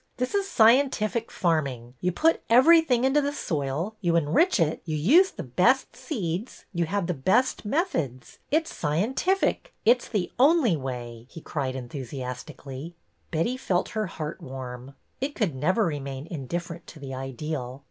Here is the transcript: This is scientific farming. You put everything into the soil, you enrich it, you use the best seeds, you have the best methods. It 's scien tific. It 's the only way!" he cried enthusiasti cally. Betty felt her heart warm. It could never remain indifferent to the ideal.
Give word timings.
This 0.17 0.33
is 0.33 0.49
scientific 0.49 1.29
farming. 1.29 1.93
You 2.01 2.11
put 2.11 2.41
everything 2.49 3.03
into 3.03 3.21
the 3.21 3.31
soil, 3.31 3.95
you 4.01 4.15
enrich 4.15 4.59
it, 4.59 4.81
you 4.83 4.95
use 4.95 5.29
the 5.29 5.43
best 5.43 5.95
seeds, 5.95 6.65
you 6.73 6.85
have 6.85 7.05
the 7.05 7.13
best 7.13 7.65
methods. 7.65 8.39
It 8.49 8.67
's 8.67 8.73
scien 8.73 9.13
tific. 9.13 9.67
It 9.85 10.01
's 10.01 10.07
the 10.09 10.31
only 10.39 10.75
way!" 10.75 11.27
he 11.29 11.39
cried 11.39 11.75
enthusiasti 11.75 12.57
cally. 12.57 12.95
Betty 13.29 13.57
felt 13.57 13.89
her 13.89 14.07
heart 14.07 14.41
warm. 14.41 14.95
It 15.19 15.35
could 15.35 15.53
never 15.53 15.85
remain 15.85 16.25
indifferent 16.25 16.87
to 16.87 16.99
the 16.99 17.13
ideal. 17.13 17.79